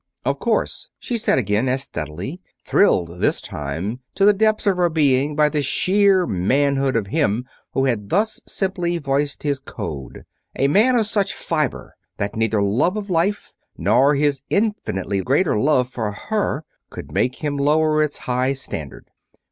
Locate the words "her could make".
16.11-17.43